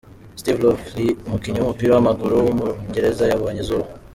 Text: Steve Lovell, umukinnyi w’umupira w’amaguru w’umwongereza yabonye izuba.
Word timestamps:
Steve 0.39 0.61
Lovell, 0.65 1.17
umukinnyi 1.27 1.59
w’umupira 1.59 1.91
w’amaguru 1.93 2.33
w’umwongereza 2.45 3.23
yabonye 3.31 3.59
izuba. 3.63 3.87